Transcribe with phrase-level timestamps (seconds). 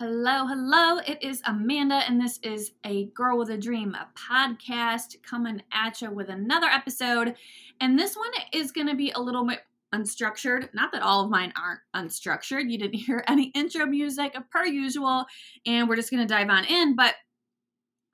[0.00, 0.98] Hello, hello.
[1.08, 6.00] It is Amanda, and this is A Girl with a Dream, a podcast coming at
[6.00, 7.34] you with another episode.
[7.80, 9.58] And this one is going to be a little bit
[9.92, 10.72] unstructured.
[10.72, 12.70] Not that all of mine aren't unstructured.
[12.70, 15.26] You didn't hear any intro music per usual,
[15.66, 16.94] and we're just going to dive on in.
[16.94, 17.16] But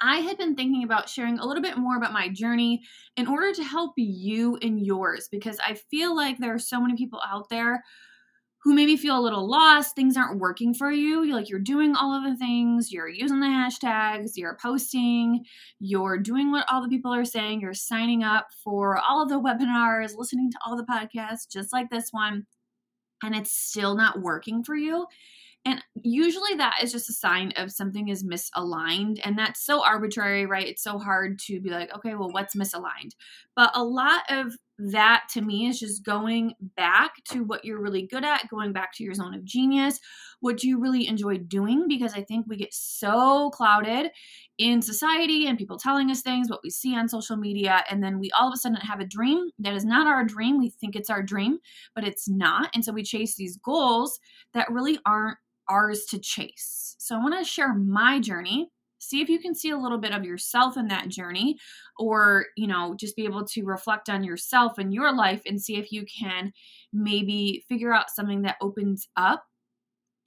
[0.00, 2.80] I had been thinking about sharing a little bit more about my journey
[3.18, 6.96] in order to help you in yours because I feel like there are so many
[6.96, 7.84] people out there
[8.64, 11.22] who maybe feel a little lost, things aren't working for you.
[11.22, 15.44] You're like you're doing all of the things, you're using the hashtags, you're posting,
[15.78, 19.38] you're doing what all the people are saying, you're signing up for all of the
[19.38, 22.46] webinars, listening to all the podcasts, just like this one,
[23.22, 25.06] and it's still not working for you.
[25.66, 29.20] And usually that is just a sign of something is misaligned.
[29.24, 30.66] And that's so arbitrary, right?
[30.66, 33.12] It's so hard to be like, okay, well, what's misaligned?
[33.56, 38.06] But a lot of that to me is just going back to what you're really
[38.06, 40.00] good at, going back to your zone of genius,
[40.40, 44.10] what you really enjoy doing, because I think we get so clouded
[44.58, 48.18] in society and people telling us things, what we see on social media, and then
[48.18, 50.58] we all of a sudden have a dream that is not our dream.
[50.58, 51.58] We think it's our dream,
[51.94, 52.70] but it's not.
[52.74, 54.18] And so we chase these goals
[54.54, 55.38] that really aren't
[55.68, 56.96] ours to chase.
[56.98, 58.70] So I want to share my journey
[59.04, 61.56] see if you can see a little bit of yourself in that journey
[61.98, 65.76] or you know just be able to reflect on yourself and your life and see
[65.76, 66.52] if you can
[66.92, 69.44] maybe figure out something that opens up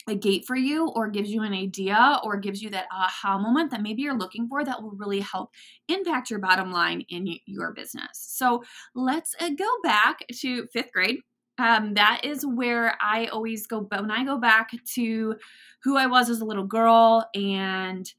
[0.07, 3.69] a gate for you or gives you an idea or gives you that aha moment
[3.71, 5.51] that maybe you're looking for that will really help
[5.89, 8.11] impact your bottom line in your business.
[8.13, 8.63] So
[8.95, 11.19] let's uh, go back to fifth grade.
[11.59, 15.35] Um, that is where I always go, when I go back to
[15.83, 18.11] who I was as a little girl and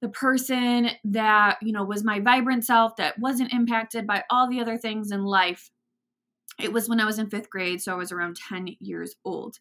[0.00, 4.60] the person that, you know, was my vibrant self that wasn't impacted by all the
[4.60, 5.70] other things in life.
[6.60, 9.58] It was when I was in fifth grade, so I was around 10 years old.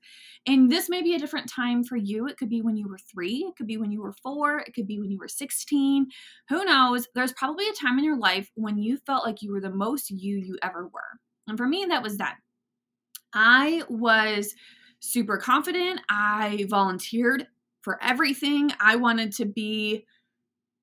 [0.48, 2.28] And this may be a different time for you.
[2.28, 4.74] It could be when you were three, it could be when you were four, it
[4.74, 6.08] could be when you were 16.
[6.50, 7.08] Who knows?
[7.14, 10.10] There's probably a time in your life when you felt like you were the most
[10.10, 11.20] you you ever were.
[11.48, 12.38] And for me, that was that.
[13.34, 14.56] I was
[15.00, 16.02] super confident.
[16.10, 17.48] I volunteered
[17.82, 18.72] for everything.
[18.80, 20.06] I wanted to be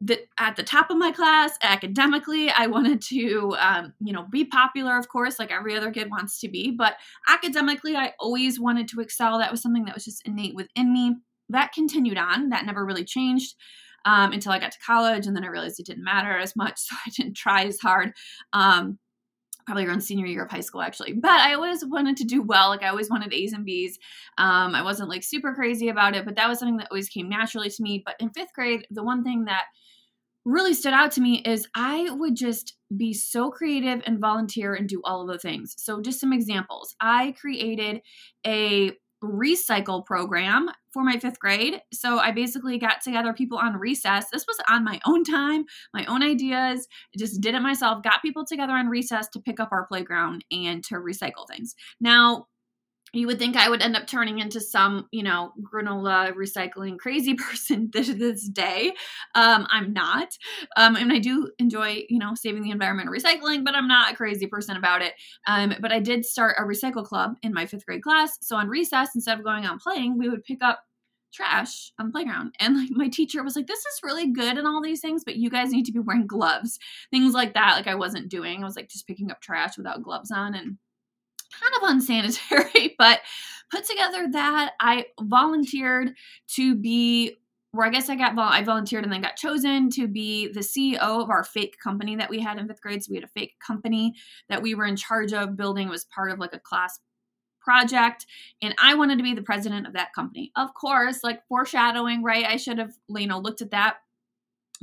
[0.01, 4.45] the, at the top of my class academically i wanted to um, you know be
[4.45, 6.95] popular of course like every other kid wants to be but
[7.29, 9.39] academically i always wanted to excel.
[9.39, 11.17] That was something that was just innate within me.
[11.49, 12.49] That continued on.
[12.49, 13.55] That never really changed
[14.05, 16.79] um, until i got to college and then i realized it didn't matter as much
[16.79, 18.13] so i didn't try as hard
[18.53, 18.99] um,
[19.67, 21.15] probably around senior year of high school actually.
[21.15, 22.69] But i always wanted to do well.
[22.69, 23.99] Like i always wanted a's and b's.
[24.39, 27.29] Um, i wasn't like super crazy about it but that was something that always came
[27.29, 28.03] naturally to me.
[28.05, 29.65] But in fifth grade the one thing that
[30.45, 34.89] really stood out to me is I would just be so creative and volunteer and
[34.89, 35.75] do all of the things.
[35.79, 36.95] So, just some examples.
[37.01, 38.01] I created
[38.47, 41.81] a recycle program for my fifth grade.
[41.93, 44.27] So, I basically got together people on recess.
[44.31, 48.45] This was on my own time, my own ideas, just did it myself, got people
[48.45, 51.75] together on recess to pick up our playground and to recycle things.
[52.01, 52.47] Now,
[53.15, 57.35] you would think I would end up turning into some, you know, granola recycling crazy
[57.39, 58.93] person this, this day.
[59.35, 60.29] Um, I'm not.
[60.77, 64.13] Um, and I do enjoy, you know, saving the environment and recycling, but I'm not
[64.13, 65.15] a crazy person about it.
[65.47, 68.37] Um, but I did start a recycle club in my fifth grade class.
[68.41, 70.81] So on recess, instead of going out playing, we would pick up
[71.35, 72.55] trash on the playground.
[72.61, 75.37] And like my teacher was like, this is really good and all these things, but
[75.37, 76.79] you guys need to be wearing gloves.
[77.11, 77.75] Things like that.
[77.75, 78.63] Like I wasn't doing.
[78.63, 80.79] I was like just picking up trash without gloves on and
[81.51, 83.21] kind of unsanitary, but
[83.71, 84.73] put together that.
[84.81, 86.15] I volunteered
[86.55, 87.37] to be
[87.73, 90.99] where I guess I got I volunteered and then got chosen to be the CEO
[91.01, 93.03] of our fake company that we had in fifth grade.
[93.03, 94.15] So we had a fake company
[94.49, 95.89] that we were in charge of building.
[95.89, 97.01] Was part of like a class
[97.65, 98.27] project
[98.63, 100.53] and I wanted to be the president of that company.
[100.55, 102.45] Of course, like foreshadowing, right?
[102.45, 103.97] I should have, you know, looked at that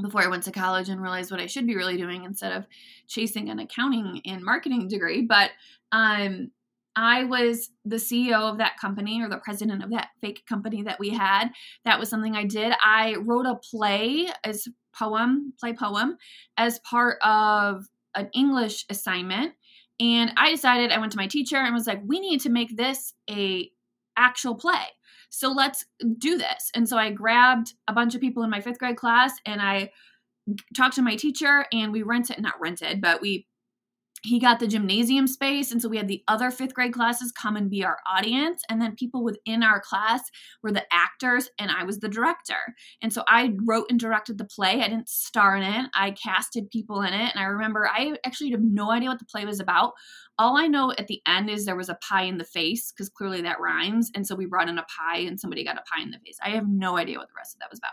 [0.02, 2.66] before I went to college and realized what I should be really doing instead of
[3.08, 5.22] chasing an accounting and marketing degree.
[5.22, 5.52] But
[5.92, 6.52] um
[6.96, 11.00] I was the CEO of that company or the president of that fake company that
[11.00, 11.50] we had.
[11.86, 12.74] That was something I did.
[12.84, 16.18] I wrote a play as poem, play poem,
[16.58, 17.86] as part of
[18.16, 19.54] an English assignment.
[20.00, 22.76] And I decided I went to my teacher and was like, we need to make
[22.76, 23.72] this a
[24.18, 24.84] actual play.
[25.32, 25.86] So let's
[26.18, 26.70] do this.
[26.76, 29.92] And so I grabbed a bunch of people in my fifth grade class and I
[30.76, 33.48] talked to my teacher and we rented, not rented, but we
[34.24, 37.56] he got the gymnasium space and so we had the other fifth grade classes come
[37.56, 40.22] and be our audience and then people within our class
[40.62, 42.76] were the actors and i was the director.
[43.02, 44.82] And so i wrote and directed the play.
[44.82, 45.90] I didn't star in it.
[45.96, 49.26] I casted people in it and i remember i actually have no idea what the
[49.26, 49.94] play was about.
[50.38, 53.10] All i know at the end is there was a pie in the face because
[53.10, 56.04] clearly that rhymes and so we brought in a pie and somebody got a pie
[56.04, 56.38] in the face.
[56.44, 57.92] I have no idea what the rest of that was about.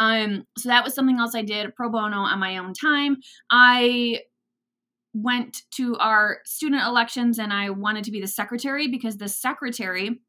[0.00, 3.16] Um, so that was something else I did pro bono on my own time.
[3.50, 4.20] I
[5.22, 10.20] went to our student elections and I wanted to be the secretary because the secretary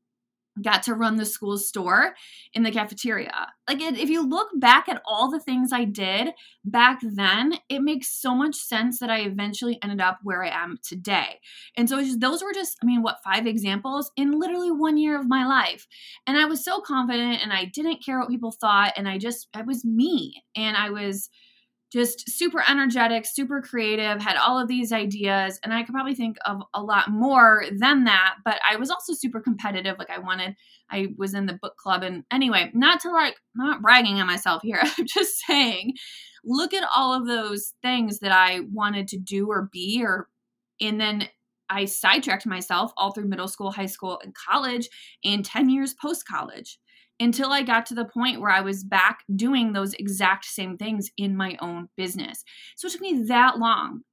[0.61, 2.15] got to run the school store
[2.53, 3.47] in the cafeteria.
[3.67, 6.31] Like if you look back at all the things I did
[6.65, 10.77] back then, it makes so much sense that I eventually ended up where I am
[10.83, 11.39] today.
[11.77, 15.19] And so just, those were just I mean what five examples in literally one year
[15.19, 15.87] of my life.
[16.27, 19.47] And I was so confident and I didn't care what people thought and I just
[19.53, 21.29] I was me and I was
[21.91, 25.59] just super energetic, super creative, had all of these ideas.
[25.63, 28.35] And I could probably think of a lot more than that.
[28.45, 29.97] But I was also super competitive.
[29.97, 30.55] Like I wanted,
[30.91, 32.03] I was in the book club.
[32.03, 34.79] And anyway, not to like, not bragging on myself here.
[34.83, 35.93] I'm just saying,
[36.45, 40.27] look at all of those things that I wanted to do or be, or,
[40.79, 41.27] and then
[41.71, 44.89] I sidetracked myself all through middle school, high school, and college,
[45.23, 46.79] and 10 years post college
[47.19, 51.11] until I got to the point where I was back doing those exact same things
[51.17, 52.43] in my own business.
[52.75, 54.03] So it took me that long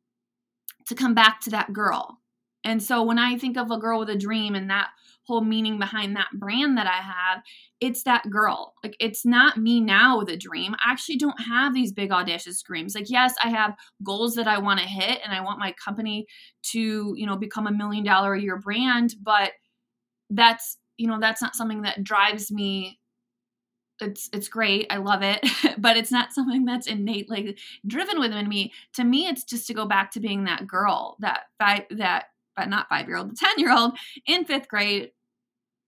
[0.87, 2.19] to come back to that girl.
[2.65, 4.89] And so when I think of a girl with a dream and that
[5.23, 7.43] whole meaning behind that brand that I have,
[7.81, 8.75] it's that girl.
[8.83, 10.75] Like it's not me now with a dream.
[10.75, 12.97] I actually don't have these big audacious dreams.
[12.97, 16.27] Like yes, I have goals that I want to hit and I want my company
[16.73, 19.53] to, you know, become a million dollar a year brand, but
[20.31, 22.99] that's you know that's not something that drives me.
[23.99, 25.41] It's it's great i love it
[25.79, 27.57] but it's not something that's innately
[27.87, 28.73] driven within me.
[28.95, 32.27] To me it's just to go back to being that girl that five that
[32.57, 33.97] but not five year old the 10 year old
[34.27, 35.13] in fifth grade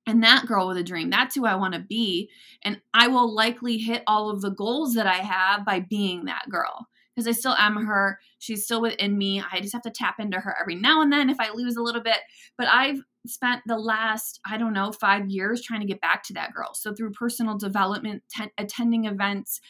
[0.07, 1.11] and that girl with a dream.
[1.11, 2.31] That's who i want to be
[2.63, 6.49] and i will likely hit all of the goals that i have by being that
[6.49, 6.89] girl
[7.19, 10.39] because i still am her she's still within me i just have to tap into
[10.39, 12.19] her every now and then if i lose a little bit
[12.57, 16.33] but i've spent the last, I don't know, five years trying to get back to
[16.35, 16.75] that girl.
[16.75, 19.61] So through personal development, t- attending events,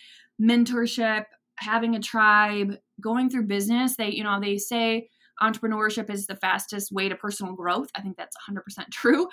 [0.41, 1.25] mentorship,
[1.57, 5.09] having a tribe, going through business, they, you know, they say
[5.43, 7.89] entrepreneurship is the fastest way to personal growth.
[7.95, 9.29] I think that's 100% true.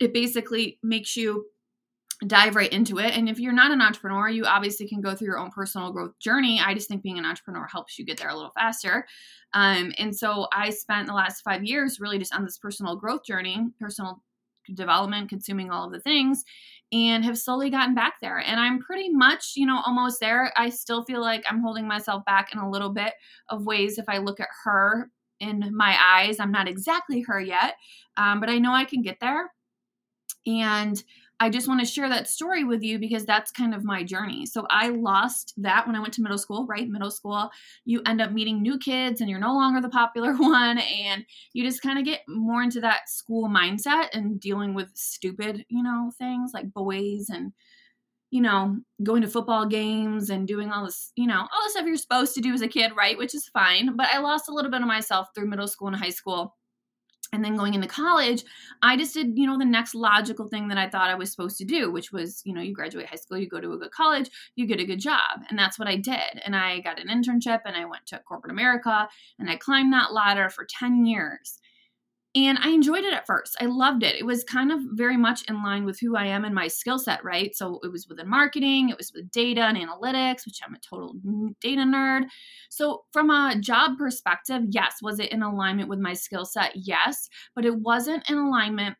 [0.00, 1.46] It basically makes you
[2.26, 3.16] dive right into it.
[3.16, 6.18] And if you're not an entrepreneur, you obviously can go through your own personal growth
[6.18, 6.60] journey.
[6.60, 9.06] I just think being an entrepreneur helps you get there a little faster.
[9.54, 13.24] Um, and so I spent the last five years really just on this personal growth
[13.24, 14.22] journey, personal
[14.74, 16.44] development, consuming all of the things,
[16.92, 18.38] and have slowly gotten back there.
[18.38, 20.52] And I'm pretty much, you know, almost there.
[20.56, 23.12] I still feel like I'm holding myself back in a little bit
[23.48, 25.10] of ways if I look at her
[25.40, 26.40] in my eyes.
[26.40, 27.74] I'm not exactly her yet,
[28.16, 29.52] um, but I know I can get there.
[30.46, 31.02] And
[31.40, 34.44] I just want to share that story with you because that's kind of my journey.
[34.44, 36.88] So I lost that when I went to middle school, right?
[36.88, 37.50] Middle school,
[37.84, 40.78] you end up meeting new kids and you're no longer the popular one.
[40.78, 45.64] And you just kind of get more into that school mindset and dealing with stupid,
[45.68, 47.52] you know, things like boys and,
[48.30, 51.86] you know, going to football games and doing all this, you know, all the stuff
[51.86, 53.16] you're supposed to do as a kid, right?
[53.16, 53.96] Which is fine.
[53.96, 56.56] But I lost a little bit of myself through middle school and high school
[57.32, 58.44] and then going into college
[58.82, 61.58] i just did you know the next logical thing that i thought i was supposed
[61.58, 63.90] to do which was you know you graduate high school you go to a good
[63.90, 65.40] college you get a good job.
[65.48, 66.42] And that's what i did.
[66.44, 69.08] And i got an internship and i went to corporate america
[69.38, 71.60] and i climbed that ladder for 10 years
[72.34, 73.56] and I enjoyed it at first.
[73.60, 74.16] I loved it.
[74.16, 76.98] It was kind of very much in line with who I am and my skill
[76.98, 77.54] set, right?
[77.56, 81.14] So it was within marketing, it was with data and analytics, which I'm a total
[81.60, 82.24] data nerd.
[82.68, 86.72] So, from a job perspective, yes, was it in alignment with my skill set?
[86.74, 88.96] Yes, but it wasn't in alignment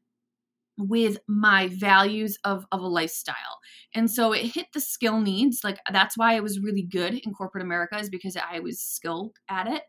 [0.78, 3.58] with my values of, of a lifestyle.
[3.94, 5.60] And so it hit the skill needs.
[5.64, 9.36] Like that's why I was really good in corporate America, is because I was skilled
[9.48, 9.82] at it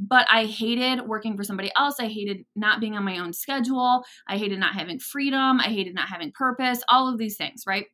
[0.00, 1.96] but I hated working for somebody else.
[2.00, 4.02] I hated not being on my own schedule.
[4.26, 5.60] I hated not having freedom.
[5.60, 7.84] I hated not having purpose, all of these things, right?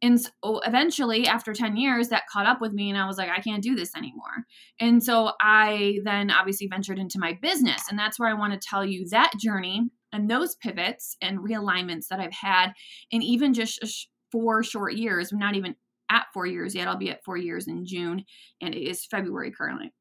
[0.00, 3.18] And so oh, eventually, after 10 years, that caught up with me, and I was
[3.18, 4.44] like, I can't do this anymore.
[4.78, 7.82] And so I then obviously ventured into my business.
[7.90, 12.08] And that's where I want to tell you that journey and those pivots and realignments
[12.08, 12.72] that I've had
[13.10, 15.32] in even just four short years.
[15.32, 15.74] I'm not even
[16.10, 16.88] at four years yet.
[16.88, 18.24] I'll be at four years in June,
[18.60, 19.92] and it is February currently.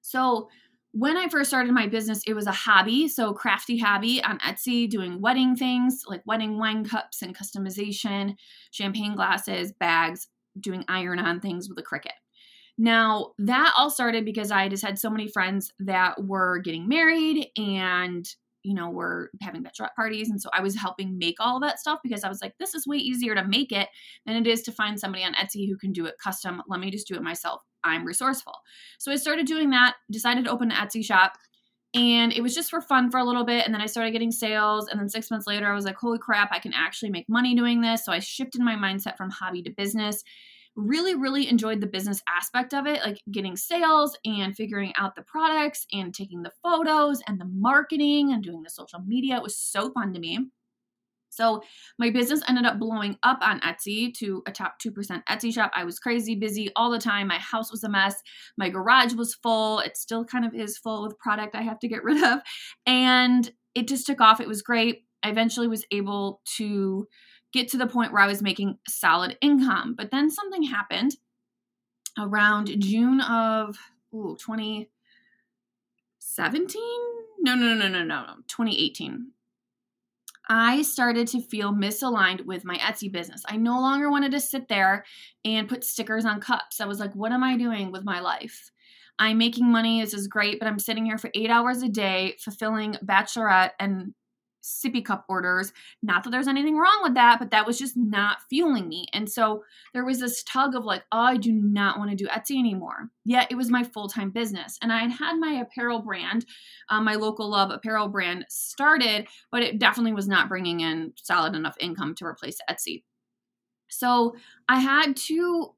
[0.00, 0.48] So,
[0.92, 4.90] when I first started my business, it was a hobby, so crafty hobby on Etsy,
[4.90, 8.34] doing wedding things like wedding wine cups and customization,
[8.72, 10.26] champagne glasses, bags,
[10.58, 12.18] doing iron on things with a Cricut.
[12.76, 17.46] Now, that all started because I just had so many friends that were getting married
[17.56, 18.26] and,
[18.62, 20.30] you know, were having bachelorette parties.
[20.30, 22.74] And so I was helping make all of that stuff because I was like, this
[22.74, 23.88] is way easier to make it
[24.26, 26.62] than it is to find somebody on Etsy who can do it custom.
[26.68, 27.62] Let me just do it myself.
[27.84, 28.54] I'm resourceful.
[28.98, 31.32] So I started doing that, decided to open an Etsy shop.
[31.94, 33.64] And it was just for fun for a little bit.
[33.64, 34.88] And then I started getting sales.
[34.88, 37.56] And then six months later, I was like, holy crap, I can actually make money
[37.56, 38.04] doing this.
[38.04, 40.22] So I shifted my mindset from hobby to business
[40.76, 45.22] really, really enjoyed the business aspect of it, like getting sales and figuring out the
[45.22, 49.36] products and taking the photos and the marketing and doing the social media.
[49.36, 50.38] It was so fun to me.
[51.30, 51.62] So
[51.98, 55.70] my business ended up blowing up on Etsy to a top 2% Etsy shop.
[55.74, 57.28] I was crazy busy all the time.
[57.28, 58.16] My house was a mess.
[58.58, 59.78] My garage was full.
[59.78, 62.40] It still kind of is full with product I have to get rid of.
[62.84, 64.40] And it just took off.
[64.40, 65.04] It was great.
[65.22, 67.06] I eventually was able to
[67.52, 69.94] get to the point where I was making solid income.
[69.96, 71.16] But then something happened
[72.18, 73.76] around June of
[74.14, 76.82] ooh, 2017?
[77.40, 79.32] No, no, no, no, no, no, 2018.
[80.52, 83.44] I started to feel misaligned with my Etsy business.
[83.46, 85.04] I no longer wanted to sit there
[85.44, 86.80] and put stickers on cups.
[86.80, 88.72] I was like, what am I doing with my life?
[89.20, 90.00] I'm making money.
[90.00, 94.12] This is great, but I'm sitting here for eight hours a day fulfilling bachelorette and
[94.62, 95.72] sippy cup orders.
[96.02, 99.06] Not that there's anything wrong with that, but that was just not fueling me.
[99.12, 102.26] And so there was this tug of like, oh, I do not want to do
[102.28, 103.10] Etsy anymore.
[103.24, 104.78] Yet it was my full time business.
[104.82, 106.46] And I had had my apparel brand,
[106.88, 111.54] um, my local love apparel brand started, but it definitely was not bringing in solid
[111.54, 113.02] enough income to replace Etsy.
[113.88, 114.36] So
[114.68, 115.74] I had to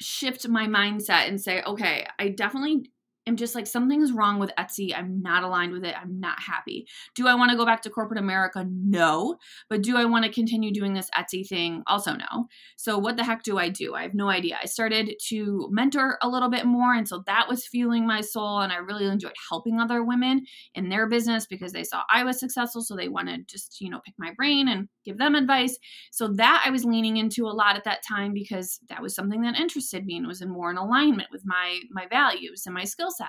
[0.00, 2.90] shift my mindset and say, okay, I definitely
[3.30, 4.96] am just like something's wrong with Etsy.
[4.96, 5.94] I'm not aligned with it.
[6.00, 6.86] I'm not happy.
[7.14, 8.66] Do I want to go back to corporate America?
[8.68, 9.36] No.
[9.70, 11.82] But do I want to continue doing this Etsy thing?
[11.86, 12.48] Also no.
[12.76, 13.94] So what the heck do I do?
[13.94, 14.58] I have no idea.
[14.60, 18.60] I started to mentor a little bit more and so that was fueling my soul
[18.60, 20.44] and I really enjoyed helping other women
[20.74, 24.00] in their business because they saw I was successful so they wanted just, you know,
[24.04, 25.78] pick my brain and give them advice.
[26.10, 29.42] So that I was leaning into a lot at that time because that was something
[29.42, 32.84] that interested me and was in more in alignment with my my values and my
[32.84, 33.19] skill set.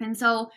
[0.00, 0.50] And so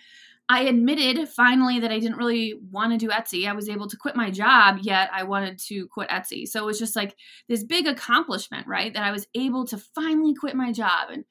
[0.48, 3.48] I admitted finally that I didn't really want to do Etsy.
[3.48, 6.48] I was able to quit my job, yet I wanted to quit Etsy.
[6.48, 7.16] So it was just like
[7.50, 8.94] this big accomplishment, right?
[8.94, 11.26] That I was able to finally quit my job and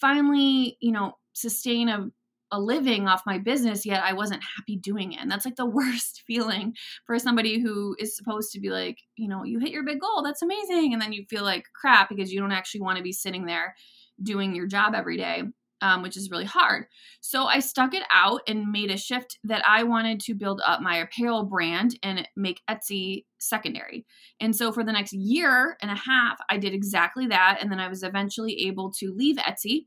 [0.00, 2.10] finally, you know, sustain a
[2.52, 5.20] a living off my business yet I wasn't happy doing it.
[5.20, 6.74] And that's like the worst feeling
[7.06, 10.22] for somebody who is supposed to be like, you know, you hit your big goal,
[10.22, 10.92] that's amazing.
[10.92, 13.74] And then you feel like crap because you don't actually want to be sitting there
[14.22, 15.44] doing your job every day.
[15.82, 16.84] Um, which is really hard.
[17.22, 20.82] So I stuck it out and made a shift that I wanted to build up
[20.82, 24.04] my apparel brand and make Etsy secondary.
[24.40, 27.60] And so for the next year and a half, I did exactly that.
[27.62, 29.86] And then I was eventually able to leave Etsy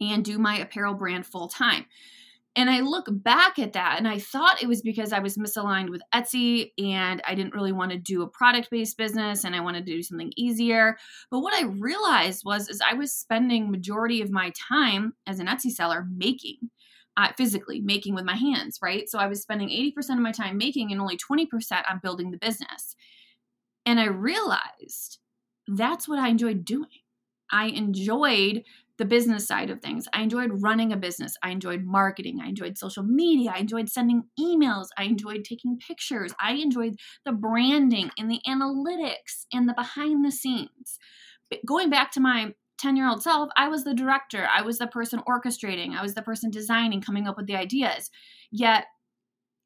[0.00, 1.86] and do my apparel brand full time.
[2.56, 5.88] And I look back at that and I thought it was because I was misaligned
[5.90, 9.60] with Etsy and I didn't really want to do a product based business and I
[9.60, 10.96] wanted to do something easier.
[11.30, 15.46] But what I realized was is I was spending majority of my time as an
[15.46, 16.70] Etsy seller making.
[17.16, 19.10] Uh, physically making with my hands, right?
[19.10, 21.48] So I was spending 80% of my time making and only 20%
[21.90, 22.94] on building the business.
[23.84, 25.18] And I realized
[25.66, 26.86] that's what I enjoyed doing.
[27.50, 28.62] I enjoyed
[29.00, 30.06] the business side of things.
[30.12, 31.34] I enjoyed running a business.
[31.42, 32.38] I enjoyed marketing.
[32.44, 33.50] I enjoyed social media.
[33.56, 34.88] I enjoyed sending emails.
[34.98, 36.34] I enjoyed taking pictures.
[36.38, 40.98] I enjoyed the branding and the analytics and the behind the scenes.
[41.48, 44.46] But going back to my 10 year old self, I was the director.
[44.54, 45.96] I was the person orchestrating.
[45.96, 48.10] I was the person designing, coming up with the ideas.
[48.52, 48.84] Yet,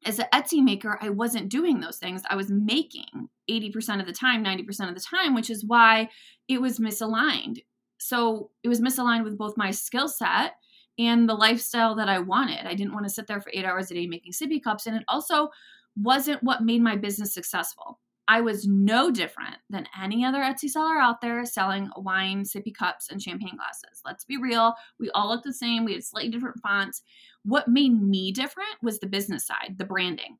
[0.05, 2.21] as an Etsy maker, I wasn't doing those things.
[2.29, 6.07] I was making 80% of the time, 90% of the time, which is why
[6.47, 7.59] it was misaligned
[7.97, 10.55] so it was misaligned with both my skill set
[10.97, 12.65] and the lifestyle that I wanted.
[12.65, 14.87] I didn't want to sit there for eight hours a day making sippy cups.
[14.87, 15.49] And it also
[15.97, 17.99] wasn't what made my business successful.
[18.27, 23.09] I was no different than any other Etsy seller out there selling wine, sippy cups,
[23.11, 24.01] and champagne glasses.
[24.03, 24.73] Let's be real.
[24.99, 25.85] We all look the same.
[25.85, 27.03] We had slightly different fonts.
[27.43, 30.37] What made me different was the business side, the branding,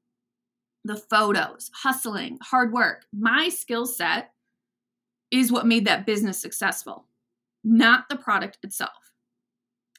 [0.83, 3.05] the photos, hustling, hard work.
[3.13, 4.31] My skill set
[5.29, 7.05] is what made that business successful
[7.65, 8.91] not the product itself.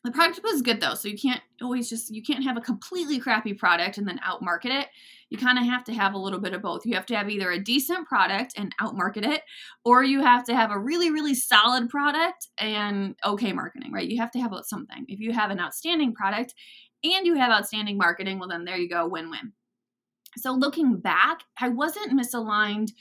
[0.05, 3.19] The product was good though, so you can't always just you can't have a completely
[3.19, 4.87] crappy product and then outmarket it.
[5.31, 6.87] You kind of have to have a little bit of both.
[6.87, 9.43] You have to have either a decent product and outmarket it,
[9.85, 14.09] or you have to have a really really solid product and okay marketing, right?
[14.09, 15.05] You have to have something.
[15.09, 16.55] If you have an outstanding product
[17.03, 19.53] and you have outstanding marketing, well then there you go, win-win.
[20.37, 22.93] So looking back, I wasn't misaligned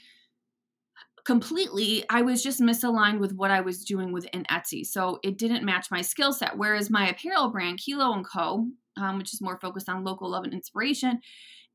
[1.26, 4.86] completely, I was just misaligned with what I was doing within Etsy.
[4.86, 6.56] So it didn't match my skill set.
[6.56, 10.44] Whereas my apparel brand, Kilo and Co., um, which is more focused on local love
[10.44, 11.20] and inspiration,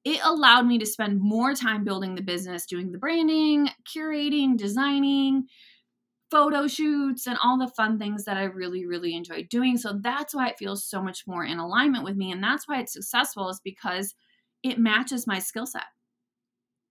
[0.04, 5.46] it allowed me to spend more time building the business, doing the branding, curating, designing,
[6.32, 9.78] photo shoots, and all the fun things that I really, really enjoy doing.
[9.78, 12.32] So that's why it feels so much more in alignment with me.
[12.32, 14.16] And that's why it's successful, is because
[14.64, 15.84] it matches my skill set.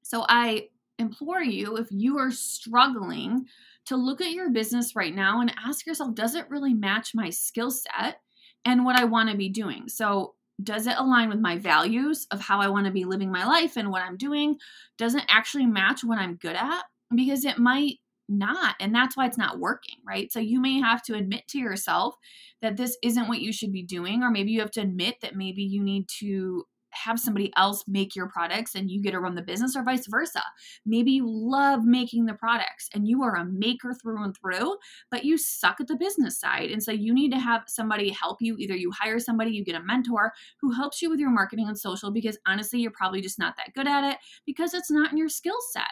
[0.02, 0.68] So I
[1.00, 3.47] implore you, if you are struggling,
[3.87, 7.30] to look at your business right now and ask yourself, does it really match my
[7.30, 8.21] skill set
[8.64, 9.88] and what I want to be doing?
[9.88, 13.47] So does it align with my values of how I want to be living my
[13.47, 14.57] life and what I'm doing?
[14.99, 16.83] Does it actually match what I'm good at?
[17.14, 17.97] Because it might
[18.28, 18.76] not.
[18.78, 20.30] And that's why it's not working, right?
[20.30, 22.14] So you may have to admit to yourself
[22.62, 25.35] that this isn't what you should be doing, or maybe you have to admit that
[25.35, 29.35] maybe you need to have somebody else make your products and you get to run
[29.35, 30.42] the business or vice versa.
[30.85, 34.76] Maybe you love making the products and you are a maker through and through,
[35.11, 36.70] but you suck at the business side.
[36.70, 38.56] And so you need to have somebody help you.
[38.59, 41.78] Either you hire somebody, you get a mentor who helps you with your marketing and
[41.78, 45.18] social because honestly, you're probably just not that good at it because it's not in
[45.18, 45.90] your skill set.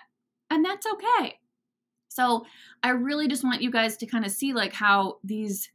[0.51, 1.39] And that's okay.
[2.09, 2.47] So
[2.83, 5.71] I really just want you guys to kind of see like how these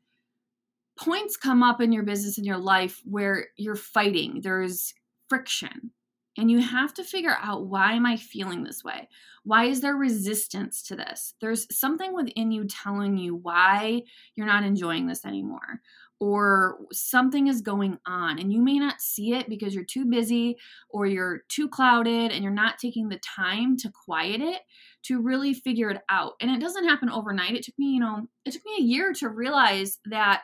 [0.98, 4.42] points come up in your business in your life where you're fighting.
[4.42, 4.94] There's
[5.34, 5.90] friction.
[6.38, 9.10] And you have to figure out why am I feeling this way?
[9.44, 11.34] Why is there resistance to this?
[11.42, 14.04] There's something within you telling you why
[14.36, 15.82] you're not enjoying this anymore
[16.20, 20.56] or something is going on and you may not see it because you're too busy
[20.92, 24.62] or you're too clouded and you're not taking the time to quiet it
[25.02, 26.34] to really figure it out.
[26.42, 27.56] And it doesn't happen overnight.
[27.56, 30.44] It took me, you know, it took me a year to realize that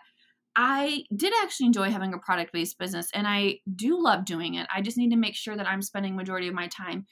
[0.61, 4.67] I did actually enjoy having a product based business and I do love doing it.
[4.75, 7.05] I just need to make sure that I'm spending majority of my time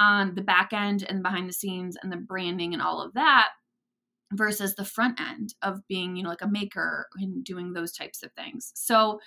[0.00, 3.50] on the back end and behind the scenes and the branding and all of that
[4.32, 8.24] versus the front end of being, you know, like a maker and doing those types
[8.24, 8.72] of things.
[8.74, 9.20] So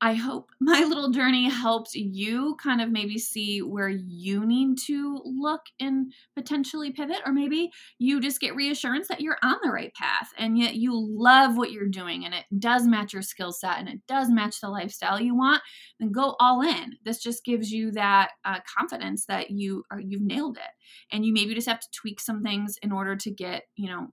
[0.00, 5.20] I hope my little journey helps you kind of maybe see where you need to
[5.24, 9.92] look and potentially pivot, or maybe you just get reassurance that you're on the right
[9.94, 13.78] path and yet you love what you're doing and it does match your skill set
[13.78, 15.62] and it does match the lifestyle you want.
[15.98, 16.94] Then go all in.
[17.04, 20.70] This just gives you that uh, confidence that you are you've nailed it,
[21.12, 24.08] and you maybe just have to tweak some things in order to get you know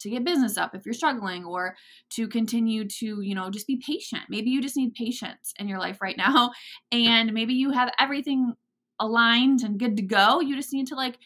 [0.00, 1.76] to get business up if you're struggling or
[2.10, 4.22] to continue to you know just be patient.
[4.28, 6.52] Maybe you just need patience in your life right now
[6.92, 8.54] and maybe you have everything
[9.00, 10.40] aligned and good to go.
[10.40, 11.18] You just need to like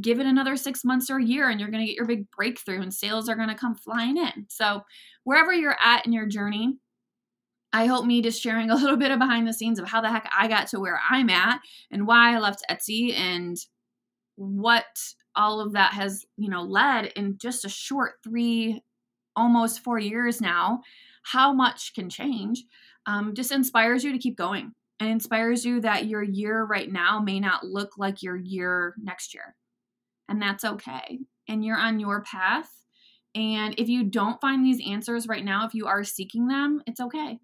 [0.00, 2.30] give it another six months or a year and you're going to get your big
[2.30, 4.46] breakthrough and sales are going to come flying in.
[4.48, 4.82] So
[5.24, 6.76] wherever you're at in your journey
[7.72, 10.10] I hope me just sharing a little bit of behind the scenes of how the
[10.10, 13.56] heck I got to where I'm at and why I left Etsy and
[14.36, 14.84] what
[15.36, 18.80] all of that has you know led in just a short three
[19.36, 20.80] almost four years now
[21.22, 22.64] how much can change
[23.06, 27.20] um, just inspires you to keep going and inspires you that your year right now
[27.20, 29.54] may not look like your year next year.
[30.28, 31.20] And that's okay.
[31.48, 32.68] And you're on your path.
[33.34, 37.00] And if you don't find these answers right now if you are seeking them it's
[37.00, 37.38] okay.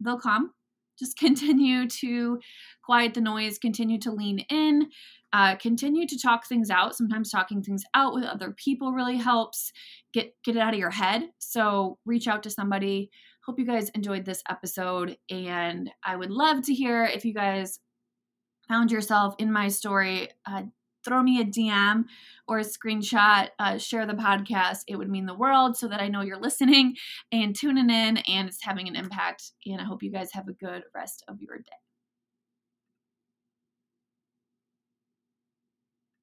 [0.00, 0.52] They'll come
[0.98, 2.38] just continue to
[2.82, 4.88] quiet the noise continue to lean in
[5.32, 6.96] uh, continue to talk things out.
[6.96, 9.72] Sometimes talking things out with other people really helps.
[10.12, 11.28] Get get it out of your head.
[11.38, 13.10] So reach out to somebody.
[13.44, 17.78] Hope you guys enjoyed this episode, and I would love to hear if you guys
[18.68, 20.28] found yourself in my story.
[20.46, 20.64] Uh,
[21.04, 22.04] throw me a DM
[22.46, 24.80] or a screenshot, uh, share the podcast.
[24.86, 26.96] It would mean the world so that I know you're listening
[27.32, 29.52] and tuning in and it's having an impact.
[29.66, 31.87] And I hope you guys have a good rest of your day.